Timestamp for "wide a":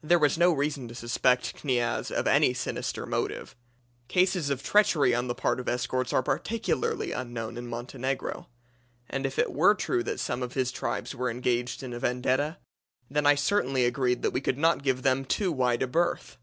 15.50-15.88